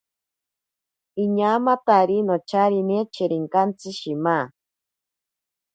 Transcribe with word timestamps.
Iñaamatari 1.23 2.17
nocharine 2.27 2.97
cherinkantsi 3.13 3.89
shima. 3.99 4.37